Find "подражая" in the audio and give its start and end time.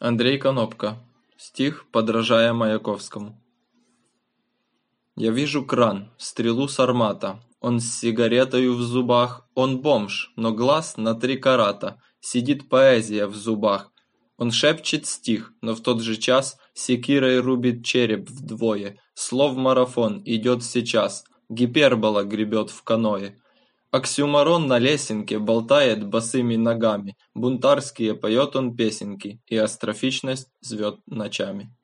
1.92-2.52